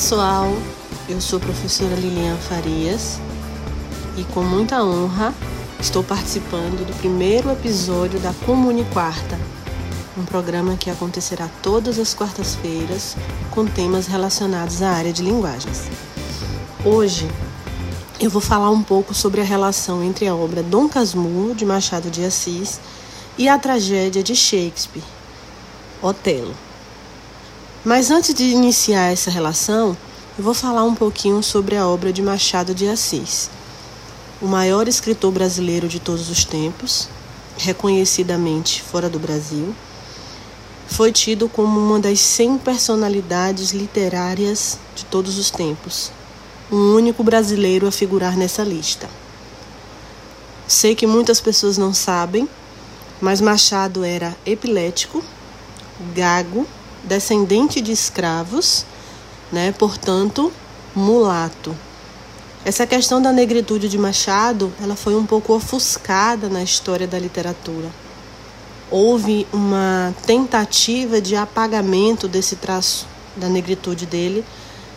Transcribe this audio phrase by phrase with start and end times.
[0.00, 0.50] pessoal,
[1.10, 3.20] eu sou a professora Lilian Farias
[4.16, 5.34] e com muita honra
[5.78, 9.38] estou participando do primeiro episódio da Comune Quarta,
[10.16, 13.14] um programa que acontecerá todas as quartas-feiras
[13.50, 15.82] com temas relacionados à área de linguagens.
[16.82, 17.28] Hoje
[18.18, 22.10] eu vou falar um pouco sobre a relação entre a obra Dom Casmurro de Machado
[22.10, 22.80] de Assis
[23.36, 25.04] e a tragédia de Shakespeare,
[26.00, 26.69] Otelo.
[27.82, 29.96] Mas antes de iniciar essa relação,
[30.36, 33.48] eu vou falar um pouquinho sobre a obra de Machado de Assis,
[34.38, 37.08] o maior escritor brasileiro de todos os tempos,
[37.56, 39.74] reconhecidamente fora do Brasil.
[40.88, 46.12] Foi tido como uma das 100 personalidades literárias de todos os tempos,
[46.70, 49.08] um único brasileiro a figurar nessa lista.
[50.68, 52.46] Sei que muitas pessoas não sabem,
[53.22, 55.24] mas Machado era epilético,
[56.14, 56.66] gago
[57.04, 58.84] descendente de escravos,
[59.50, 59.72] né?
[59.72, 60.52] Portanto,
[60.94, 61.74] mulato.
[62.64, 67.88] Essa questão da negritude de Machado, ela foi um pouco ofuscada na história da literatura.
[68.90, 73.06] Houve uma tentativa de apagamento desse traço
[73.36, 74.44] da negritude dele,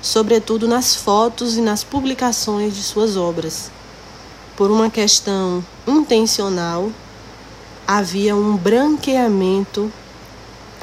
[0.01, 3.71] sobretudo nas fotos e nas publicações de suas obras.
[4.57, 6.91] Por uma questão intencional,
[7.87, 9.91] havia um branqueamento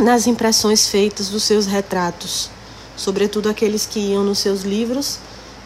[0.01, 2.51] nas impressões feitas dos seus retratos,
[2.97, 5.19] sobretudo aqueles que iam nos seus livros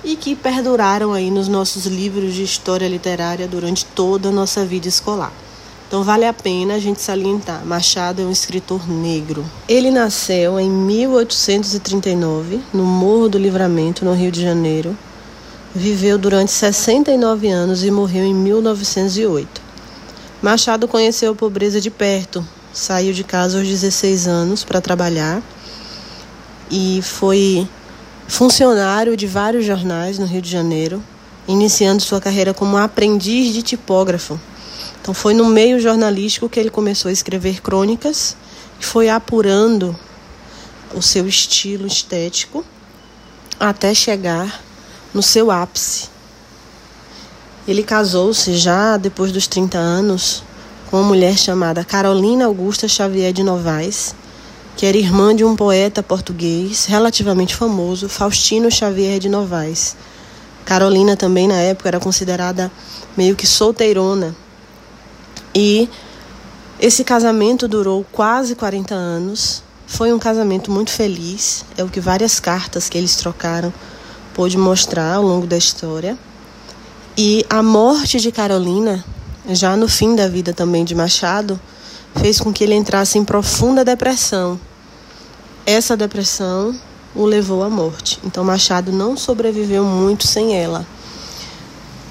[0.02, 4.88] e que perduraram aí nos nossos livros de história literária durante toda a nossa vida
[4.88, 5.32] escolar.
[5.86, 7.64] Então vale a pena a gente salientar.
[7.64, 9.44] Machado é um escritor negro.
[9.68, 14.96] Ele nasceu em 1839 no Morro do Livramento, no Rio de Janeiro.
[15.74, 19.62] Viveu durante 69 anos e morreu em 1908.
[20.42, 25.40] Machado conheceu a pobreza de perto, saiu de casa aos 16 anos para trabalhar
[26.68, 27.68] e foi
[28.26, 31.02] funcionário de vários jornais no Rio de Janeiro,
[31.46, 34.40] iniciando sua carreira como aprendiz de tipógrafo.
[35.00, 38.36] Então foi no meio jornalístico que ele começou a escrever crônicas
[38.80, 39.96] e foi apurando
[40.94, 42.64] o seu estilo estético
[43.60, 44.62] até chegar
[45.12, 46.08] no seu ápice.
[47.68, 50.42] Ele casou-se já depois dos 30 anos
[50.94, 54.14] uma mulher chamada Carolina Augusta Xavier de Novaes,
[54.76, 59.96] que era irmã de um poeta português relativamente famoso, Faustino Xavier de Novaes.
[60.64, 62.70] Carolina também na época era considerada
[63.16, 64.36] meio que solteirona.
[65.52, 65.88] E
[66.78, 69.64] esse casamento durou quase 40 anos.
[69.88, 73.74] Foi um casamento muito feliz, é o que várias cartas que eles trocaram
[74.32, 76.16] pôde mostrar ao longo da história.
[77.18, 79.04] E a morte de Carolina
[79.50, 81.60] já no fim da vida também de Machado,
[82.16, 84.58] fez com que ele entrasse em profunda depressão.
[85.66, 86.74] Essa depressão
[87.14, 88.18] o levou à morte.
[88.24, 90.86] Então Machado não sobreviveu muito sem ela.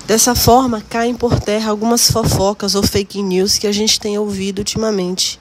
[0.06, 4.60] Dessa forma, caem por terra algumas fofocas ou fake news que a gente tem ouvido
[4.60, 5.40] ultimamente,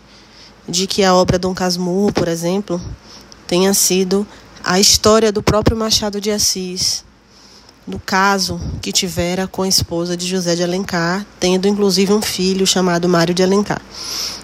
[0.68, 2.80] de que a obra Dom Casmurro, por exemplo,
[3.46, 4.26] tenha sido
[4.62, 7.04] a história do próprio Machado de Assis,
[7.86, 12.66] no caso que tivera com a esposa de José de Alencar, tendo inclusive um filho
[12.66, 13.80] chamado Mário de Alencar.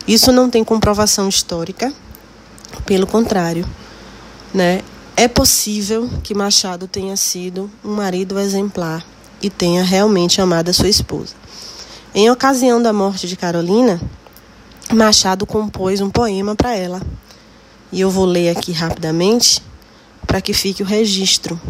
[0.06, 1.92] Isso não tem comprovação histórica,
[2.84, 3.66] pelo contrário,
[4.52, 4.80] né?
[5.16, 9.04] É possível que Machado tenha sido um marido exemplar
[9.42, 11.34] e tenha realmente amado a sua esposa.
[12.14, 14.00] Em ocasião da morte de Carolina,
[14.92, 17.02] Machado compôs um poema para ela.
[17.90, 19.62] E eu vou ler aqui rapidamente
[20.26, 21.60] para que fique o registro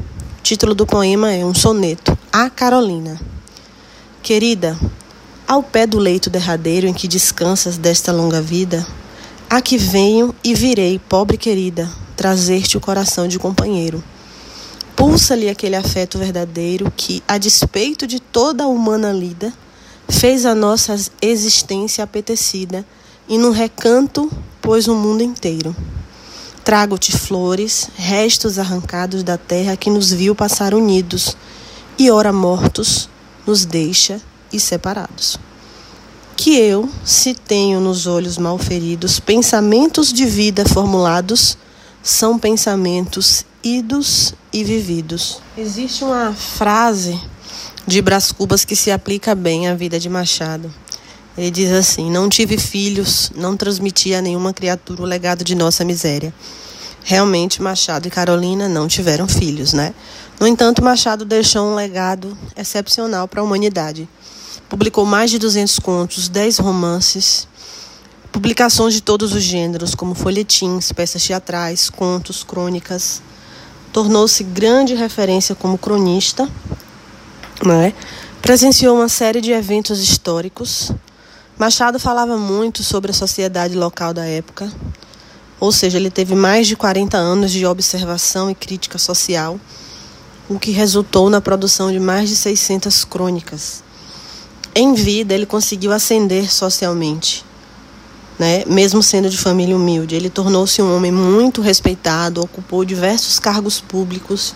[0.49, 3.21] título do poema é um soneto a Carolina.
[4.23, 4.79] Querida,
[5.47, 8.87] ao pé do leito derradeiro em que descansas desta longa vida,
[9.51, 11.87] aqui venho e virei, pobre querida,
[12.17, 14.03] trazer-te o coração de companheiro.
[14.97, 19.53] Pulsa-lhe aquele afeto verdadeiro que, a despeito de toda a humana lida,
[20.09, 22.87] fez a nossa existência apetecida
[23.29, 25.77] e no recanto pôs o mundo inteiro.
[26.69, 31.35] Trago-te flores, restos arrancados da terra que nos viu passar unidos,
[31.99, 33.09] e ora mortos,
[33.47, 34.21] nos deixa
[34.53, 35.39] e separados.
[36.37, 41.57] Que eu, se tenho nos olhos mal feridos pensamentos de vida formulados,
[42.03, 45.41] são pensamentos idos e vividos.
[45.57, 47.19] Existe uma frase
[47.87, 50.71] de Brás Cubas que se aplica bem à vida de Machado.
[51.39, 55.85] Ele diz assim: Não tive filhos, não transmiti a nenhuma criatura o legado de nossa
[55.85, 56.35] miséria.
[57.05, 59.95] Realmente, Machado e Carolina não tiveram filhos, né?
[60.41, 64.09] No entanto, Machado deixou um legado excepcional para a humanidade.
[64.69, 67.47] Publicou mais de 200 contos, 10 romances,
[68.33, 73.23] publicações de todos os gêneros, como folhetins, peças teatrais, contos, crônicas.
[73.93, 76.49] tornou-se grande referência como cronista,
[77.65, 77.95] né?
[78.43, 80.93] presenciou uma série de eventos históricos.
[81.59, 84.71] Machado falava muito sobre a sociedade local da época,
[85.59, 89.59] ou seja, ele teve mais de 40 anos de observação e crítica social,
[90.49, 93.83] o que resultou na produção de mais de 600 crônicas.
[94.73, 97.45] Em vida, ele conseguiu ascender socialmente,
[98.39, 98.63] né?
[98.65, 100.15] mesmo sendo de família humilde.
[100.15, 104.55] Ele tornou-se um homem muito respeitado, ocupou diversos cargos públicos,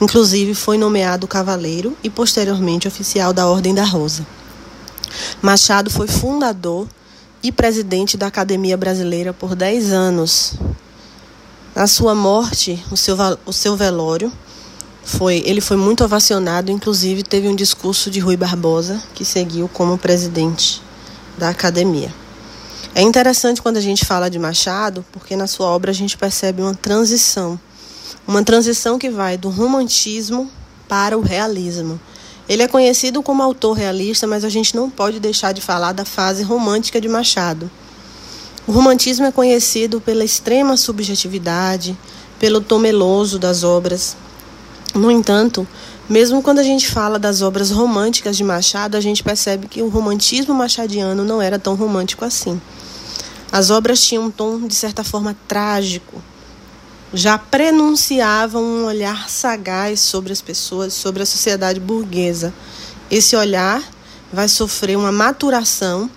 [0.00, 4.37] inclusive foi nomeado cavaleiro e posteriormente oficial da Ordem da Rosa.
[5.40, 6.86] Machado foi fundador
[7.42, 10.54] e presidente da Academia Brasileira por 10 anos.
[11.74, 13.16] Na sua morte, o seu,
[13.46, 14.32] o seu velório
[15.04, 19.96] foi, ele foi muito ovacionado, inclusive teve um discurso de Rui Barbosa, que seguiu como
[19.96, 20.82] presidente
[21.38, 22.12] da academia.
[22.94, 26.60] É interessante quando a gente fala de Machado, porque na sua obra a gente percebe
[26.60, 27.58] uma transição.
[28.26, 30.50] Uma transição que vai do romantismo
[30.88, 32.00] para o realismo.
[32.48, 36.04] Ele é conhecido como autor realista, mas a gente não pode deixar de falar da
[36.04, 37.70] fase romântica de Machado.
[38.66, 41.96] O romantismo é conhecido pela extrema subjetividade,
[42.38, 44.16] pelo tom meloso das obras.
[44.94, 45.68] No entanto,
[46.08, 49.88] mesmo quando a gente fala das obras românticas de Machado, a gente percebe que o
[49.88, 52.60] romantismo machadiano não era tão romântico assim.
[53.52, 56.22] As obras tinham um tom, de certa forma, trágico,
[57.12, 62.52] já prenunciavam um olhar sagaz sobre as pessoas, sobre a sociedade burguesa.
[63.10, 63.82] Esse olhar
[64.32, 66.10] vai sofrer uma maturação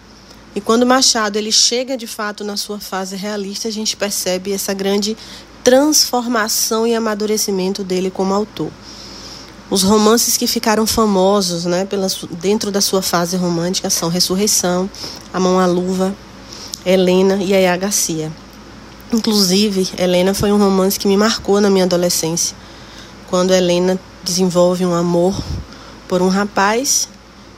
[0.53, 4.73] e quando Machado ele chega de fato na sua fase realista, a gente percebe essa
[4.73, 5.15] grande
[5.63, 8.69] transformação e amadurecimento dele como autor.
[9.69, 12.07] Os romances que ficaram famosos né, pela,
[12.41, 14.89] dentro da sua fase romântica são Ressurreição,
[15.33, 16.13] A Mão à Luva,
[16.85, 18.29] Helena e Yaya Garcia.
[19.13, 22.55] Inclusive, Helena foi um romance que me marcou na minha adolescência,
[23.29, 25.37] quando Helena desenvolve um amor
[26.07, 27.09] por um rapaz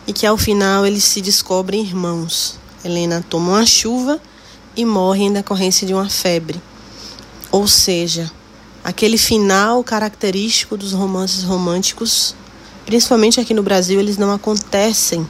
[0.07, 2.57] e que ao final eles se descobrem irmãos.
[2.83, 4.19] Helena toma uma chuva
[4.75, 6.59] e morre em decorrência de uma febre.
[7.51, 8.31] Ou seja,
[8.83, 12.35] aquele final característico dos romances românticos,
[12.83, 15.27] principalmente aqui no Brasil, eles não acontecem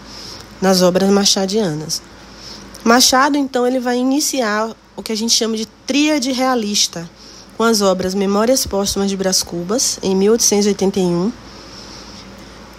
[0.61, 2.01] nas obras machadianas.
[2.81, 7.09] Machado, então, ele vai iniciar o que a gente chama de tríade realista,
[7.57, 11.31] com as obras Memórias Póstumas de Brás Cubas, em 1881,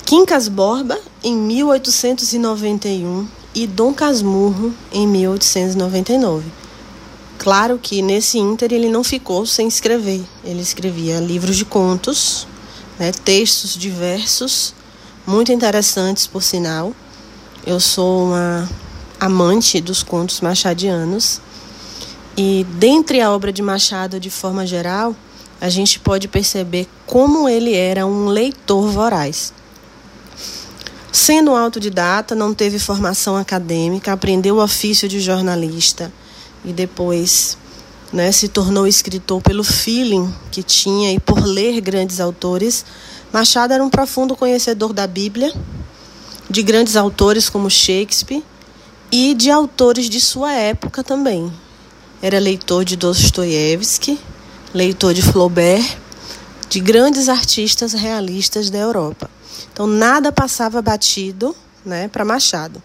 [0.04, 6.44] Quincas Borba, em 1891 e Dom Casmurro, em 1899.
[7.38, 10.22] Claro que nesse ínter ele não ficou sem escrever.
[10.44, 12.46] Ele escrevia livros de contos,
[12.98, 14.74] né, textos diversos,
[15.26, 16.92] muito interessantes, por sinal.
[17.66, 18.68] Eu sou uma
[19.18, 21.40] amante dos contos machadianos
[22.36, 25.14] e dentre a obra de Machado, de forma geral,
[25.60, 29.52] a gente pode perceber como ele era um leitor voraz.
[31.12, 36.12] Sendo autodidata, não teve formação acadêmica, aprendeu o ofício de jornalista
[36.64, 37.56] e depois
[38.12, 42.84] né, se tornou escritor pelo feeling que tinha e por ler grandes autores.
[43.32, 45.54] Machado era um profundo conhecedor da Bíblia,
[46.50, 48.42] de grandes autores como Shakespeare
[49.10, 51.52] e de autores de sua época também,
[52.24, 54.18] era leitor de Dostoiévski,
[54.72, 55.98] leitor de Flaubert,
[56.70, 59.30] de grandes artistas realistas da Europa.
[59.70, 61.54] Então nada passava batido,
[61.84, 62.82] né, para Machado.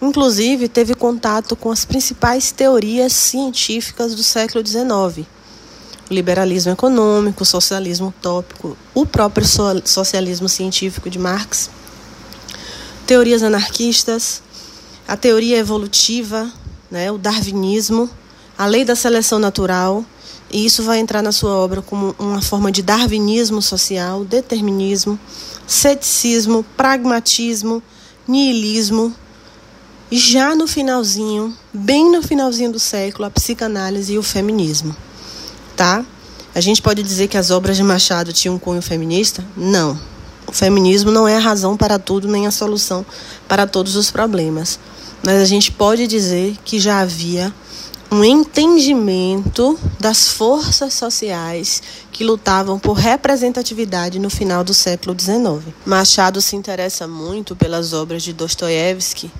[0.00, 5.26] Inclusive teve contato com as principais teorias científicas do século XIX.
[6.08, 9.44] O liberalismo econômico, o socialismo utópico, o próprio
[9.84, 11.68] socialismo científico de Marx,
[13.04, 14.40] teorias anarquistas,
[15.08, 16.48] a teoria evolutiva,
[16.88, 18.08] né, o darwinismo,
[18.58, 20.04] a lei da seleção natural,
[20.50, 25.18] e isso vai entrar na sua obra como uma forma de darwinismo social, determinismo,
[25.64, 27.80] ceticismo, pragmatismo,
[28.26, 29.14] niilismo.
[30.10, 34.96] E já no finalzinho, bem no finalzinho do século, a psicanálise e o feminismo.
[35.76, 36.04] Tá?
[36.52, 39.44] A gente pode dizer que as obras de Machado tinham um cunho feminista?
[39.56, 39.96] Não.
[40.48, 43.06] O feminismo não é a razão para tudo nem a solução
[43.46, 44.80] para todos os problemas.
[45.22, 47.54] Mas a gente pode dizer que já havia
[48.10, 55.74] um entendimento das forças sociais que lutavam por representatividade no final do século XIX.
[55.84, 59.30] Machado se interessa muito pelas obras de Dostoiévski,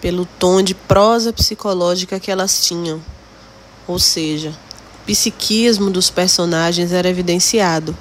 [0.00, 3.02] pelo tom de prosa psicológica que elas tinham,
[3.86, 4.56] ou seja,
[5.02, 7.96] o psiquismo dos personagens era evidenciado.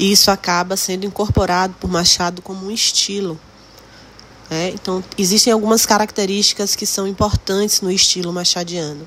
[0.00, 3.38] E isso acaba sendo incorporado por Machado como um estilo.
[4.50, 9.06] É, então, existem algumas características que são importantes no estilo machadiano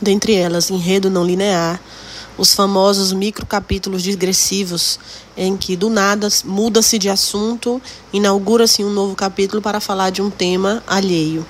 [0.00, 1.80] dentre elas enredo não linear,
[2.38, 4.98] os famosos microcapítulos digressivos,
[5.36, 7.80] em que do nada muda-se de assunto,
[8.12, 11.46] inaugura-se um novo capítulo para falar de um tema alheio.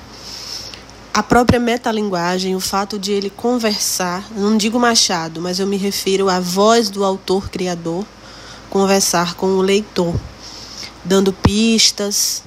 [1.12, 6.28] A própria metalinguagem, o fato de ele conversar, não digo Machado, mas eu me refiro
[6.28, 8.04] à voz do autor criador,
[8.68, 10.14] conversar com o leitor,
[11.04, 12.42] dando pistas,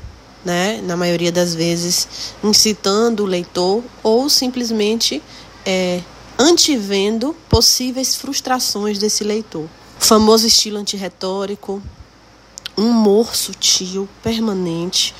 [0.45, 2.07] né, na maioria das vezes
[2.43, 5.21] incitando o leitor ou simplesmente
[5.69, 6.01] é,
[6.39, 9.67] antevendo possíveis frustrações desse leitor.
[9.99, 11.79] Famoso estilo antirretórico,
[12.75, 15.13] humor sutil, permanente,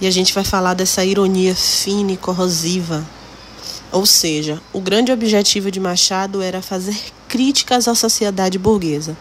[0.00, 3.04] e a gente vai falar dessa ironia fina e corrosiva.
[3.90, 9.16] Ou seja, o grande objetivo de Machado era fazer críticas à sociedade burguesa.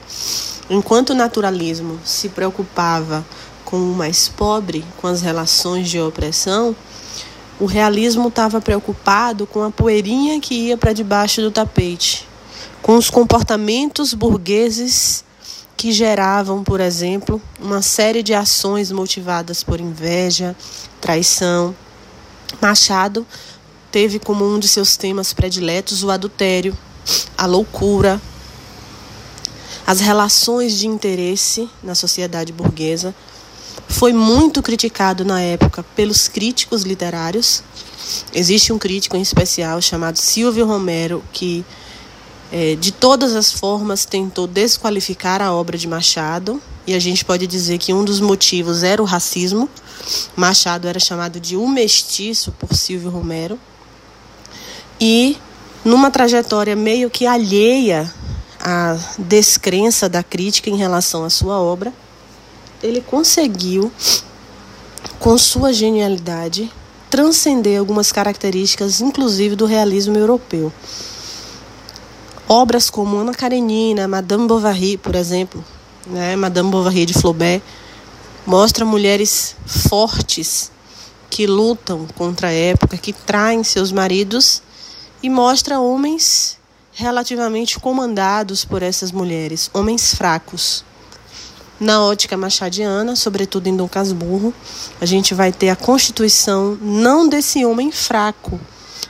[0.70, 3.26] Enquanto o naturalismo se preocupava
[3.66, 6.76] com o mais pobre, com as relações de opressão,
[7.60, 12.28] o realismo estava preocupado com a poeirinha que ia para debaixo do tapete,
[12.82, 15.26] com os comportamentos burgueses
[15.76, 20.56] que geravam, por exemplo, uma série de ações motivadas por inveja,
[21.02, 21.76] traição.
[22.62, 23.26] Machado
[23.92, 26.78] teve como um de seus temas prediletos o adultério,
[27.38, 28.22] a loucura,
[29.86, 33.16] as relações de interesse na sociedade burguesa,
[33.90, 37.64] foi muito criticado na época pelos críticos literários.
[38.34, 41.66] Existe um crítico em especial chamado Silvio Romero que
[42.52, 47.46] é, de todas as formas tentou desqualificar a obra de Machado e a gente pode
[47.46, 49.68] dizer que um dos motivos era o racismo.
[50.36, 53.60] Machado era chamado de um mestiço por Silvio Romero
[55.02, 55.36] e
[55.84, 58.12] numa trajetória meio que alheia
[58.60, 61.94] à descrença da crítica em relação à sua obra
[62.82, 63.92] ele conseguiu,
[65.20, 66.72] com sua genialidade,
[67.10, 70.72] transcender algumas características, inclusive do realismo europeu.
[72.48, 75.64] Obras como Ana Karenina, Madame Bovary, por exemplo,
[76.08, 77.62] né, Madame Bovary de Flaubert,
[78.46, 80.72] mostra mulheres fortes
[81.30, 84.64] que lutam contra a época, que traem seus maridos
[85.22, 86.58] e mostra homens
[86.94, 90.84] relativamente comandados por essas mulheres, homens fracos.
[91.80, 94.54] Na ótica machadiana, sobretudo em Dom Casmurro,
[95.00, 98.60] a gente vai ter a constituição não desse homem fraco,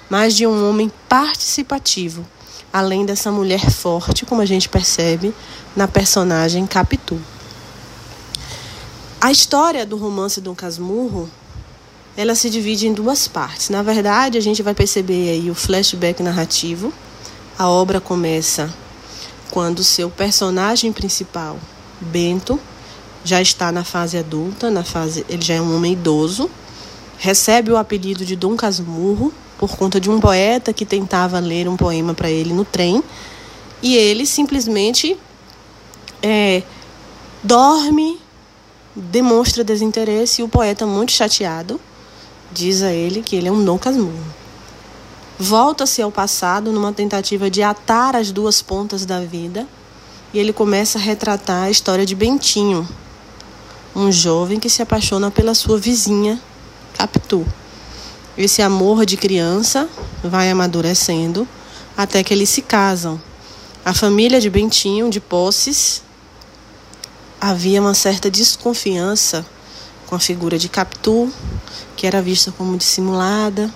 [0.07, 2.23] mas de um homem participativo,
[2.71, 5.33] além dessa mulher forte, como a gente percebe
[5.75, 7.19] na personagem Capitu.
[9.19, 11.27] A história do romance Dom Casmurro,
[12.15, 13.69] ela se divide em duas partes.
[13.69, 16.93] Na verdade, a gente vai perceber aí o flashback narrativo.
[17.57, 18.71] A obra começa
[19.49, 21.59] quando seu personagem principal,
[21.99, 22.59] Bento
[23.23, 26.49] já está na fase adulta, na fase, ele já é um homem idoso,
[27.17, 31.75] recebe o apelido de Dom Casmurro por conta de um poeta que tentava ler um
[31.75, 33.03] poema para ele no trem
[33.81, 35.17] e ele simplesmente
[36.23, 36.63] é,
[37.43, 38.19] dorme,
[38.95, 41.79] demonstra desinteresse e o poeta muito chateado
[42.51, 44.39] diz a ele que ele é um Dom Casmurro.
[45.37, 49.67] Volta-se ao passado numa tentativa de atar as duas pontas da vida
[50.33, 52.87] e ele começa a retratar a história de Bentinho,
[53.95, 56.39] um jovem que se apaixona pela sua vizinha,
[56.97, 57.45] Capitu.
[58.37, 59.89] Esse amor de criança
[60.23, 61.47] vai amadurecendo
[61.97, 63.19] até que eles se casam.
[63.83, 66.01] A família de Bentinho, de Posses,
[67.41, 69.45] havia uma certa desconfiança
[70.05, 71.31] com a figura de Capitu,
[71.95, 73.69] que era vista como dissimulada,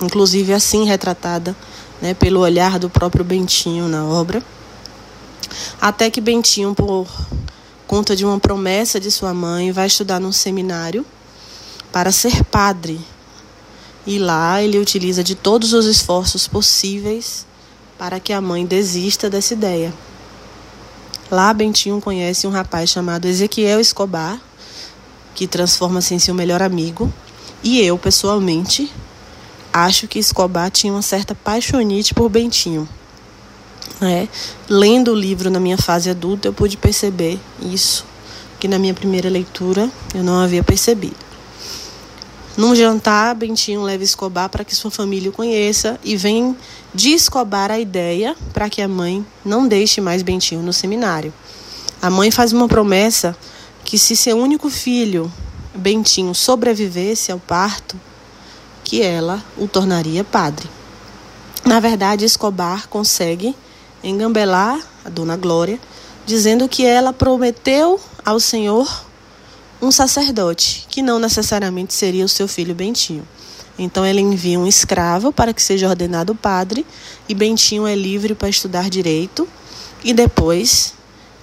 [0.00, 1.54] inclusive assim retratada
[2.00, 4.42] né, pelo olhar do próprio Bentinho na obra.
[5.80, 7.06] Até que Bentinho, por
[7.86, 11.04] conta de uma promessa de sua mãe, vai estudar num seminário
[11.92, 13.00] para ser padre.
[14.06, 17.46] E lá ele utiliza de todos os esforços possíveis
[17.98, 19.94] para que a mãe desista dessa ideia.
[21.30, 24.40] Lá Bentinho conhece um rapaz chamado Ezequiel Escobar,
[25.34, 27.12] que transforma-se em seu melhor amigo,
[27.62, 28.92] e eu, pessoalmente,
[29.72, 32.88] acho que Escobar tinha uma certa paixonite por Bentinho.
[34.00, 34.26] É,
[34.68, 38.04] lendo o livro na minha fase adulta, eu pude perceber isso,
[38.58, 41.32] que na minha primeira leitura eu não havia percebido.
[42.56, 46.54] Num jantar, Bentinho leva Escobar para que sua família o conheça e vem
[46.94, 51.32] de Escobar a ideia para que a mãe não deixe mais Bentinho no seminário.
[52.00, 53.34] A mãe faz uma promessa
[53.84, 55.32] que se seu único filho,
[55.74, 57.96] Bentinho, sobrevivesse ao parto,
[58.84, 60.68] que ela o tornaria padre.
[61.64, 63.54] Na verdade, Escobar consegue
[64.02, 65.78] engambelar a dona Glória,
[66.26, 69.04] dizendo que ela prometeu ao Senhor
[69.80, 73.26] um sacerdote, que não necessariamente seria o seu filho Bentinho.
[73.78, 76.86] Então ela envia um escravo para que seja ordenado padre,
[77.28, 79.48] e Bentinho é livre para estudar direito
[80.04, 80.94] E depois,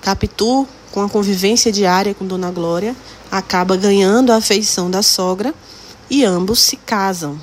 [0.02, 2.96] Capitu, com a convivência diária com Dona Glória,
[3.32, 5.54] acaba ganhando a afeição da sogra
[6.10, 7.40] e ambos se casam.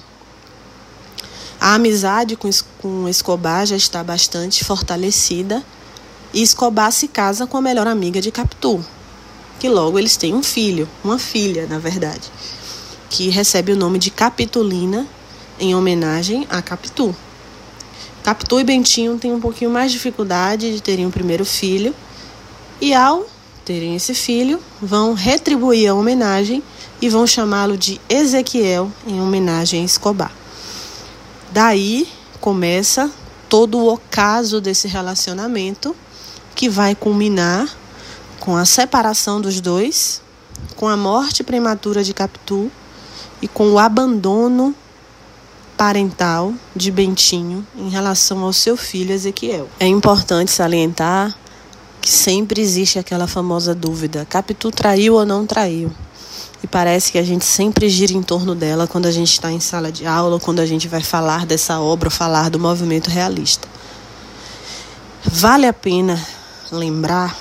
[1.66, 2.38] A amizade
[2.80, 5.64] com Escobar já está bastante fortalecida
[6.32, 8.85] e Escobar se casa com a melhor amiga de Capitu,
[9.58, 12.30] que logo eles têm um filho, uma filha, na verdade,
[13.11, 15.08] que recebe o nome de Capitulina
[15.58, 17.12] em homenagem a Capitu.
[18.23, 21.92] Capitu e Bentinho têm um pouquinho mais de dificuldade de terem um primeiro filho,
[22.80, 23.26] e ao
[23.64, 26.62] terem esse filho, vão retribuir a homenagem
[27.02, 30.45] e vão chamá-lo de Ezequiel em homenagem a Escobar.
[31.56, 32.06] Daí
[32.38, 33.10] começa
[33.48, 35.96] todo o ocaso desse relacionamento
[36.54, 37.66] que vai culminar
[38.38, 40.20] com a separação dos dois,
[40.76, 42.70] com a morte prematura de Capitu
[43.40, 44.75] e com o abandono
[45.78, 49.66] parental de Bentinho em relação ao seu filho Ezequiel.
[49.80, 51.34] É importante salientar
[52.02, 55.90] que sempre existe aquela famosa dúvida: Capitu traiu ou não traiu?
[56.66, 59.61] E parece que a gente sempre gira em torno dela quando a gente está em
[59.61, 63.68] sala de aula, quando a gente vai falar dessa obra, falar do movimento realista.
[65.23, 66.20] Vale a pena
[66.73, 67.37] lembrar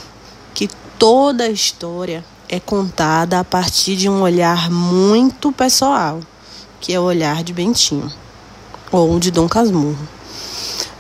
[0.53, 6.19] que toda a história é contada a partir de um olhar muito pessoal,
[6.79, 8.13] que é o olhar de Bentinho
[8.91, 10.07] ou de Dom Casmurro.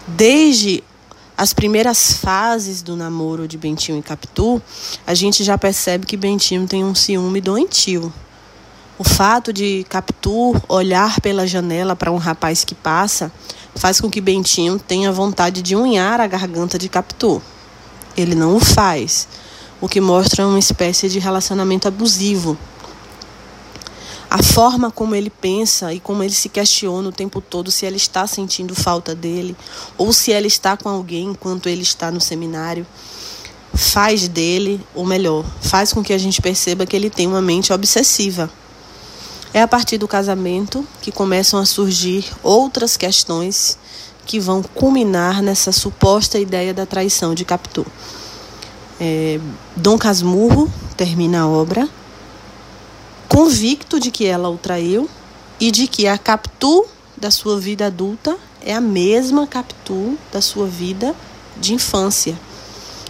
[0.07, 0.83] Desde
[1.37, 4.61] as primeiras fases do namoro de Bentinho e Capitu,
[5.05, 8.11] a gente já percebe que Bentinho tem um ciúme doentio.
[8.97, 13.29] O fato de Capitu olhar pela janela para um rapaz que passa
[13.75, 17.41] faz com que Bentinho tenha vontade de unhar a garganta de Capitu.
[18.15, 19.27] Ele não o faz,
[19.81, 22.57] o que mostra uma espécie de relacionamento abusivo
[24.35, 27.95] a forma como ele pensa e como ele se questiona o tempo todo se ela
[27.95, 29.55] está sentindo falta dele
[29.97, 32.85] ou se ela está com alguém enquanto ele está no seminário,
[33.73, 37.71] faz dele, ou melhor, faz com que a gente perceba que ele tem uma mente
[37.71, 38.51] obsessiva.
[39.53, 43.77] É a partir do casamento que começam a surgir outras questões
[44.25, 47.85] que vão culminar nessa suposta ideia da traição de Capitu.
[48.99, 49.39] É,
[49.77, 51.89] Dom Casmurro termina a obra
[53.27, 55.09] convicto de que ela o traiu
[55.59, 56.85] e de que a Capitu
[57.17, 61.15] da sua vida adulta é a mesma Capitu da sua vida
[61.57, 62.37] de infância.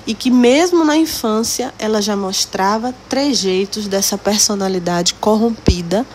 [0.06, 6.06] E que mesmo na infância ela já mostrava trejeitos dessa personalidade corrompida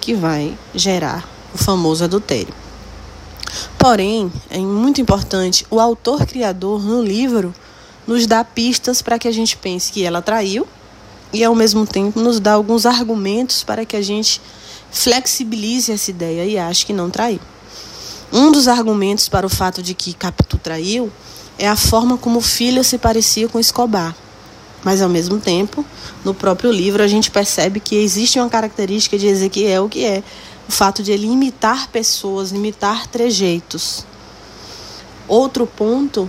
[0.00, 2.54] que vai gerar o famoso adultério.
[3.78, 7.54] Porém, é muito importante, o autor criador no livro
[8.06, 10.66] nos dá pistas para que a gente pense que ela traiu
[11.32, 14.40] e ao mesmo tempo nos dá alguns argumentos para que a gente
[14.90, 17.40] flexibilize essa ideia e ache que não traiu.
[18.32, 21.10] Um dos argumentos para o fato de que Capitu traiu
[21.58, 24.14] é a forma como o filho se parecia com Escobar.
[24.82, 25.84] Mas ao mesmo tempo,
[26.24, 30.22] no próprio livro a gente percebe que existe uma característica de Ezequiel que é
[30.68, 34.06] o fato de ele imitar pessoas, imitar trejeitos.
[35.28, 36.28] Outro ponto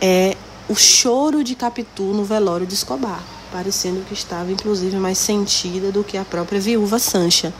[0.00, 0.36] é
[0.68, 6.02] o choro de Capitu no velório de Escobar parecendo que estava inclusive mais sentida do
[6.02, 7.52] que a própria viúva Sancha.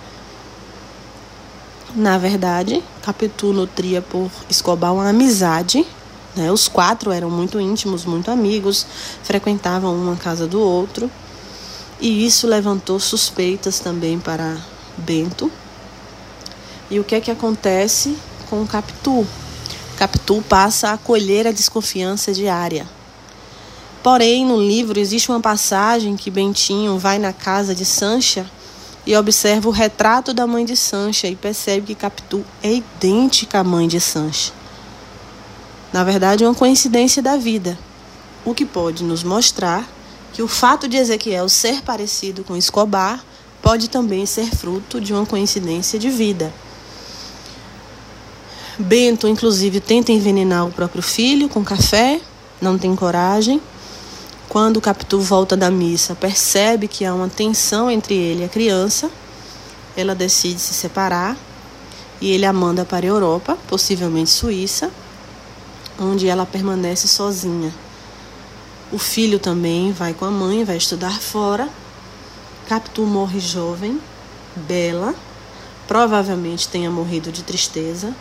[1.94, 5.86] Na verdade, Capitu nutria por Escobar uma amizade.
[6.34, 6.50] Né?
[6.50, 8.86] Os quatro eram muito íntimos, muito amigos,
[9.22, 11.10] frequentavam uma casa do outro.
[12.00, 14.56] E isso levantou suspeitas também para
[14.96, 15.52] Bento.
[16.90, 18.16] E o que é que acontece
[18.48, 19.26] com Capitu?
[19.96, 22.86] Capitu passa a acolher a desconfiança diária
[24.02, 28.44] Porém, no livro existe uma passagem que Bentinho vai na casa de Sancha
[29.06, 33.64] e observa o retrato da mãe de Sancha e percebe que Capitu é idêntica à
[33.64, 34.52] mãe de Sancha.
[35.92, 37.78] Na verdade, é uma coincidência da vida,
[38.44, 39.88] o que pode nos mostrar
[40.32, 43.24] que o fato de Ezequiel ser parecido com Escobar
[43.60, 46.52] pode também ser fruto de uma coincidência de vida.
[48.78, 52.20] Bento, inclusive, tenta envenenar o próprio filho com café,
[52.60, 53.60] não tem coragem
[54.52, 58.48] quando o Capitu volta da missa, percebe que há uma tensão entre ele e a
[58.50, 59.10] criança,
[59.96, 61.38] ela decide se separar
[62.20, 64.90] e ele a manda para a Europa, possivelmente Suíça,
[65.98, 67.72] onde ela permanece sozinha.
[68.92, 71.66] O filho também vai com a mãe, vai estudar fora.
[72.68, 73.98] Capitu morre jovem,
[74.54, 75.14] bela,
[75.88, 78.14] provavelmente tenha morrido de tristeza.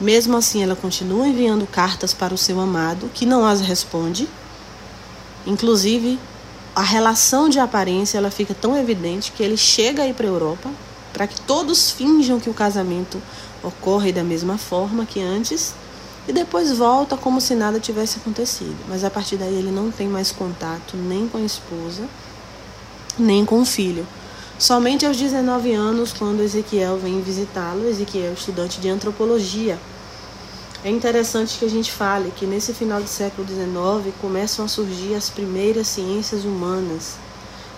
[0.00, 4.28] Mesmo assim, ela continua enviando cartas para o seu amado, que não as responde
[5.46, 6.18] Inclusive,
[6.74, 10.70] a relação de aparência ela fica tão evidente que ele chega aí para a Europa
[11.12, 13.22] para que todos finjam que o casamento
[13.62, 15.72] ocorre da mesma forma que antes
[16.26, 18.76] e depois volta como se nada tivesse acontecido.
[18.88, 22.02] Mas a partir daí ele não tem mais contato nem com a esposa,
[23.16, 24.06] nem com o filho.
[24.58, 29.78] Somente aos 19 anos, quando Ezequiel vem visitá-lo, Ezequiel é estudante de antropologia.
[30.84, 35.14] É interessante que a gente fale que nesse final do século XIX começam a surgir
[35.14, 37.16] as primeiras ciências humanas,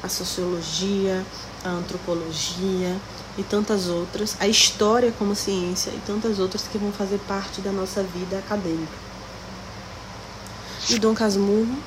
[0.02, 1.24] a sociologia,
[1.64, 2.96] a antropologia
[3.38, 7.70] e tantas outras, a história como ciência e tantas outras que vão fazer parte da
[7.70, 8.98] nossa vida acadêmica.
[10.90, 11.78] E Dom Casmurro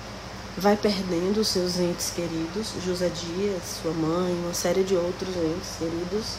[0.58, 6.36] vai perdendo seus entes queridos, José Dias, sua mãe, uma série de outros entes queridos,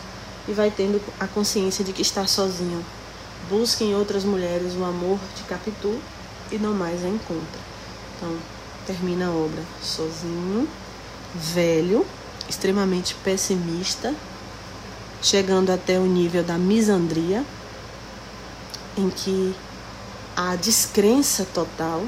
[0.48, 2.82] e vai tendo a consciência de que está sozinho.
[3.50, 5.98] Busca em outras mulheres o amor de Capitu
[6.52, 7.60] e não mais a encontra.
[8.16, 8.36] Então,
[8.86, 10.68] termina a obra sozinho,
[11.34, 12.06] velho,
[12.48, 14.14] extremamente pessimista,
[15.20, 17.44] chegando até o nível da misandria,
[18.96, 19.52] em que
[20.36, 22.04] a descrença total,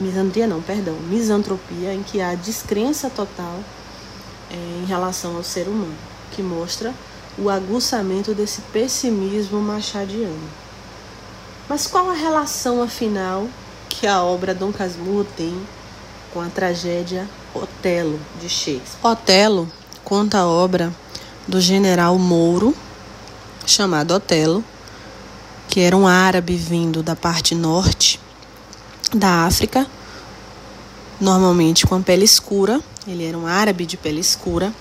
[0.00, 3.60] misandria não, perdão, misantropia, em que há descrença total
[4.50, 5.94] é, em relação ao ser humano,
[6.32, 6.94] que mostra
[7.38, 10.48] o aguçamento desse pessimismo machadiano.
[11.68, 13.48] Mas qual a relação, afinal,
[13.88, 15.58] que a obra Dom Casmurro tem
[16.32, 18.98] com a tragédia Otelo de Shakespeare?
[19.02, 19.70] Otelo
[20.04, 20.92] conta a obra
[21.48, 22.74] do general Mouro,
[23.66, 24.62] chamado Otelo,
[25.68, 28.20] que era um árabe vindo da parte norte
[29.14, 29.86] da África,
[31.20, 32.80] normalmente com a pele escura.
[33.06, 34.72] Ele era um árabe de pele escura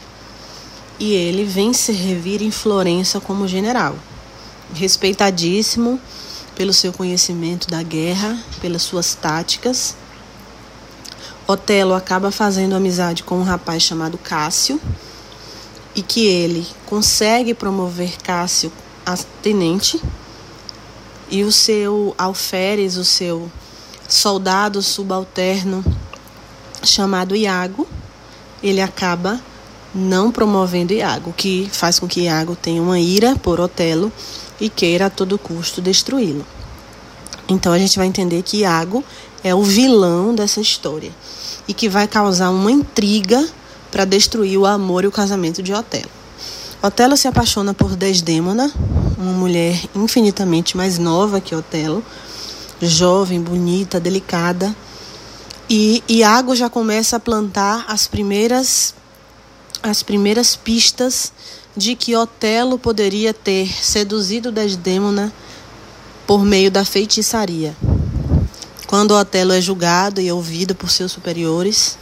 [0.99, 3.95] e ele vem servir em Florença como general,
[4.73, 5.99] respeitadíssimo
[6.55, 9.95] pelo seu conhecimento da guerra, pelas suas táticas.
[11.47, 14.79] Otelo acaba fazendo amizade com um rapaz chamado Cássio,
[15.95, 18.71] e que ele consegue promover Cássio
[19.05, 20.01] a tenente
[21.29, 23.51] e o seu alferes, o seu
[24.07, 25.83] soldado subalterno
[26.83, 27.87] chamado Iago,
[28.61, 29.39] ele acaba
[29.93, 34.11] não promovendo Iago, o que faz com que Iago tenha uma ira por Otelo
[34.59, 36.45] e queira a todo custo destruí-lo.
[37.47, 39.03] Então a gente vai entender que Iago
[39.43, 41.11] é o vilão dessa história
[41.67, 43.47] e que vai causar uma intriga
[43.91, 46.09] para destruir o amor e o casamento de Otelo.
[46.81, 48.71] Otelo se apaixona por Desdémona,
[49.17, 52.03] uma mulher infinitamente mais nova que Otelo,
[52.81, 54.75] jovem, bonita, delicada.
[55.69, 58.93] E Iago já começa a plantar as primeiras
[59.83, 61.33] as primeiras pistas
[61.75, 65.31] de que Otelo poderia ter seduzido Desdémona
[66.25, 67.75] por meio da feitiçaria.
[68.87, 71.97] Quando Otelo é julgado e ouvido por seus superiores,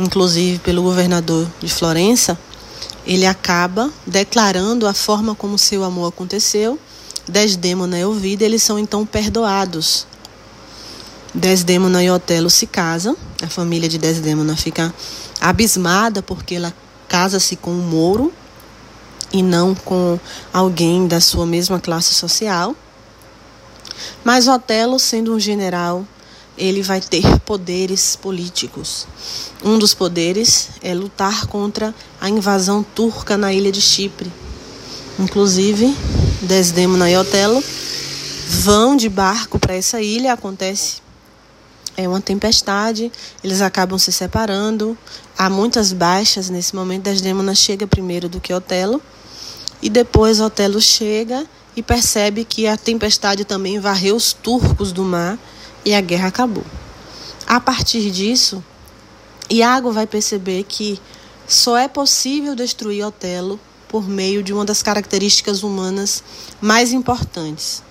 [0.00, 2.38] inclusive pelo governador de Florença,
[3.06, 6.78] ele acaba declarando a forma como seu amor aconteceu.
[7.28, 10.06] Desdémona é ouvida, eles são então perdoados.
[11.34, 14.94] Desdémona e Otelo se casam, a família de Desdémona fica
[15.40, 16.72] abismada porque ela
[17.12, 18.32] casa-se com um mouro
[19.30, 20.18] e não com
[20.50, 22.74] alguém da sua mesma classe social.
[24.24, 26.06] Mas Otelo, sendo um general
[26.56, 29.06] ele vai ter poderes políticos.
[29.62, 34.32] Um dos poderes é lutar contra a invasão turca na ilha de Chipre.
[35.18, 35.94] Inclusive,
[36.40, 37.62] Desdemona e Otelo
[38.48, 41.01] vão de barco para essa ilha, acontece
[41.96, 44.96] é uma tempestade, eles acabam se separando.
[45.36, 47.04] Há muitas baixas nesse momento.
[47.04, 49.00] Desdemona chega primeiro do que Otelo
[49.80, 55.38] e depois Otelo chega e percebe que a tempestade também varreu os turcos do mar
[55.84, 56.64] e a guerra acabou.
[57.46, 58.62] A partir disso,
[59.50, 61.00] Iago vai perceber que
[61.46, 66.22] só é possível destruir Otelo por meio de uma das características humanas
[66.60, 67.82] mais importantes.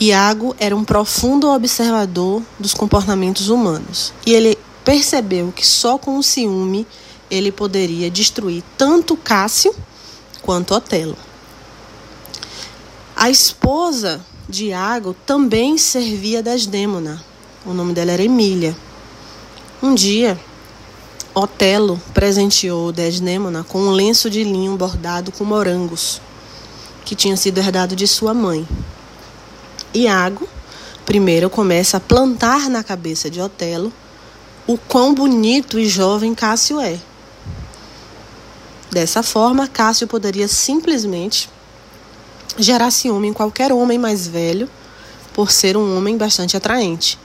[0.00, 6.22] Iago era um profundo observador dos comportamentos humanos e ele percebeu que só com o
[6.22, 6.86] ciúme
[7.28, 9.74] ele poderia destruir tanto Cássio
[10.40, 11.16] quanto Otelo.
[13.16, 17.22] A esposa Diago também servia Desdémona.
[17.66, 18.76] O nome dela era Emília.
[19.82, 20.38] Um dia,
[21.34, 26.20] Otelo presenteou Desdémona com um lenço de linho bordado com morangos,
[27.04, 28.66] que tinha sido herdado de sua mãe.
[29.98, 30.48] Iago,
[31.04, 33.92] primeiro, começa a plantar na cabeça de Otelo
[34.66, 37.00] o quão bonito e jovem Cássio é.
[38.90, 41.48] Dessa forma, Cássio poderia simplesmente
[42.56, 44.68] gerar ciúme em qualquer homem mais velho,
[45.32, 47.18] por ser um homem bastante atraente.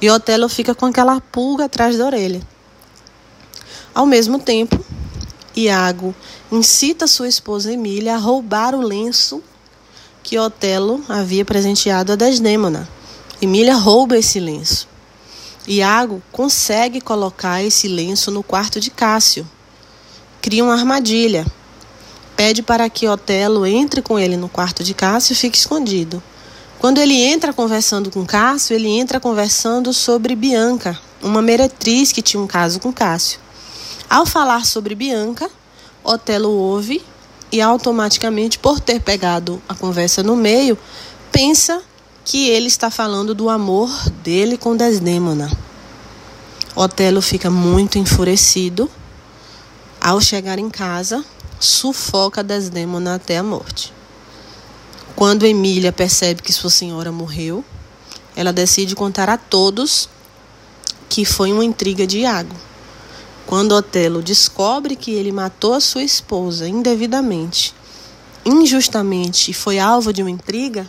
[0.00, 2.40] E Otelo fica com aquela pulga atrás da orelha.
[3.94, 4.82] Ao mesmo tempo,
[5.56, 6.14] Iago
[6.50, 9.42] incita sua esposa Emília a roubar o lenço
[10.22, 12.88] que Otelo havia presenteado a Desdêmona.
[13.40, 14.88] Emília rouba esse lenço.
[15.66, 19.48] Iago consegue colocar esse lenço no quarto de Cássio.
[20.40, 21.46] Cria uma armadilha.
[22.36, 26.22] Pede para que Otelo entre com ele no quarto de Cássio e fique escondido.
[26.78, 32.42] Quando ele entra conversando com Cássio, ele entra conversando sobre Bianca, uma meretriz que tinha
[32.42, 33.38] um caso com Cássio.
[34.08, 35.50] Ao falar sobre Bianca,
[36.02, 37.02] Otelo ouve
[37.52, 40.78] e automaticamente, por ter pegado a conversa no meio,
[41.32, 41.82] pensa
[42.24, 43.90] que ele está falando do amor
[44.22, 45.50] dele com Desdêmona.
[46.76, 48.88] Otelo fica muito enfurecido.
[50.00, 51.24] Ao chegar em casa,
[51.58, 53.92] sufoca Desdêmona até a morte.
[55.16, 57.64] Quando Emília percebe que sua senhora morreu,
[58.34, 60.08] ela decide contar a todos
[61.08, 62.54] que foi uma intriga de Iago.
[63.50, 67.74] Quando Otelo descobre que ele matou a sua esposa indevidamente,
[68.44, 70.88] injustamente e foi alvo de uma intriga,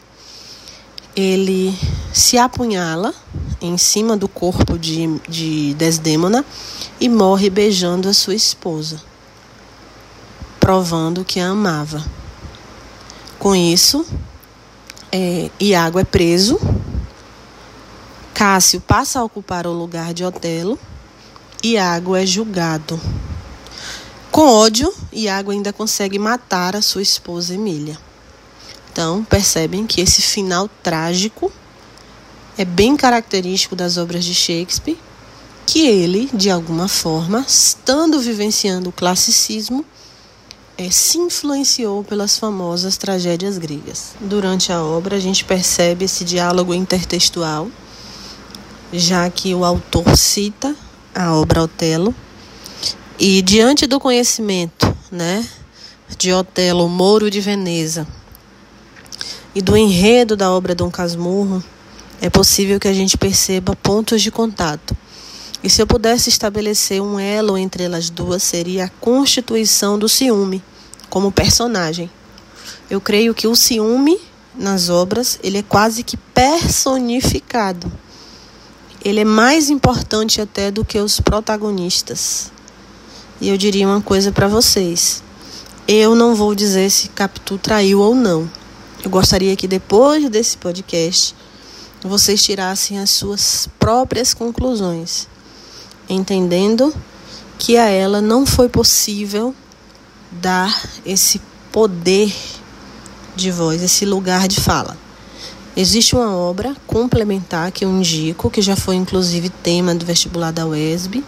[1.16, 1.76] ele
[2.14, 3.16] se apunhala
[3.60, 5.76] em cima do corpo de, de
[7.00, 9.02] e morre beijando a sua esposa,
[10.60, 12.06] provando que a amava.
[13.40, 14.06] Com isso,
[15.12, 16.60] é, Iago é preso,
[18.36, 20.78] Cássio passa a ocupar o lugar de Otelo,
[21.64, 23.00] Iago é julgado.
[24.32, 28.00] Com ódio, Iago ainda consegue matar a sua esposa Emília.
[28.92, 31.52] Então, percebem que esse final trágico
[32.58, 34.98] é bem característico das obras de Shakespeare,
[35.68, 39.86] que ele, de alguma forma, estando vivenciando o classicismo,
[40.80, 44.14] é, se influenciou pelas famosas tragédias gregas.
[44.20, 47.70] Durante a obra, a gente percebe esse diálogo intertextual,
[48.92, 50.76] já que o autor cita
[51.14, 52.14] a obra Otelo,
[53.20, 55.48] e diante do conhecimento né,
[56.18, 58.08] de Otelo, Moro de Veneza,
[59.54, 61.64] e do enredo da obra Dom Casmurro,
[62.22, 64.96] é possível que a gente perceba pontos de contato
[65.64, 70.64] e se eu pudesse estabelecer um elo entre elas duas, seria a constituição do ciúme
[71.08, 72.10] como personagem.
[72.90, 74.20] Eu creio que o ciúme
[74.56, 77.92] nas obras, ele é quase que personificado.
[79.04, 82.52] Ele é mais importante até do que os protagonistas.
[83.40, 85.24] E eu diria uma coisa para vocês.
[85.88, 88.50] Eu não vou dizer se Capitu traiu ou não.
[89.04, 91.36] Eu gostaria que depois desse podcast
[92.04, 95.28] vocês tirassem as suas próprias conclusões
[96.14, 96.94] entendendo
[97.58, 99.56] que a ela não foi possível
[100.32, 102.34] dar esse poder
[103.36, 104.98] de voz, esse lugar de fala.
[105.76, 110.68] Existe uma obra complementar que eu indico, que já foi inclusive tema do vestibular da
[110.68, 111.24] UESB,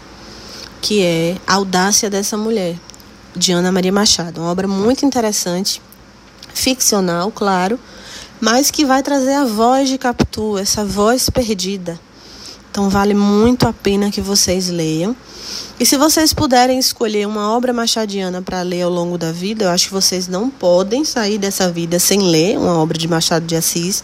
[0.81, 2.75] que é Audácia dessa Mulher,
[3.35, 4.41] de Ana Maria Machado.
[4.41, 5.81] Uma obra muito interessante,
[6.53, 7.79] ficcional, claro,
[8.41, 11.99] mas que vai trazer a voz de Capitu, essa voz perdida
[12.73, 15.15] então vale muito a pena que vocês leiam.
[15.79, 19.69] E se vocês puderem escolher uma obra machadiana para ler ao longo da vida, eu
[19.69, 23.55] acho que vocês não podem sair dessa vida sem ler uma obra de Machado de
[23.55, 24.03] Assis.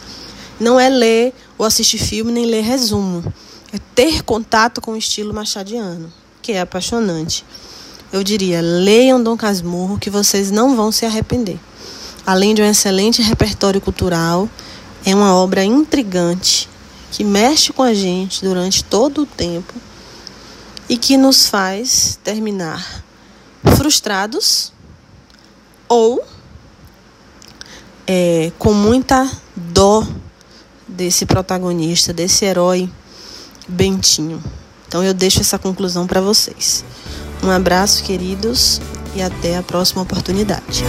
[0.60, 3.24] Não é ler ou assistir filme, nem ler resumo.
[3.72, 7.46] É ter contato com o estilo machadiano, que é apaixonante.
[8.12, 11.60] Eu diria, leiam Dom Casmurro que vocês não vão se arrepender.
[12.26, 14.50] Além de um excelente repertório cultural,
[15.06, 16.68] é uma obra intrigante
[17.12, 19.74] que mexe com a gente durante todo o tempo
[20.88, 23.04] e que nos faz terminar
[23.76, 24.74] frustrados
[25.88, 26.24] ou
[28.08, 30.06] é, com muita dó
[31.00, 32.90] desse protagonista, desse herói
[33.66, 34.44] Bentinho.
[34.86, 36.84] Então eu deixo essa conclusão para vocês.
[37.42, 38.82] Um abraço, queridos,
[39.16, 40.84] e até a próxima oportunidade.